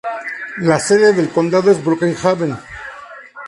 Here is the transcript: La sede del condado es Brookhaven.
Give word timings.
La 0.57 0.79
sede 0.79 1.13
del 1.13 1.29
condado 1.29 1.69
es 1.69 1.85
Brookhaven. 1.85 2.57